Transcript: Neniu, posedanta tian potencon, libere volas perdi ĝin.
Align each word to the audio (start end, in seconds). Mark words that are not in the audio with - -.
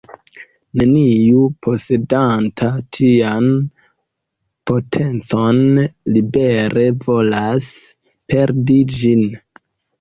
Neniu, 0.81 1.43
posedanta 1.67 2.69
tian 2.97 3.51
potencon, 4.73 5.61
libere 6.19 6.89
volas 7.07 7.71
perdi 8.35 8.83
ĝin. 8.99 9.27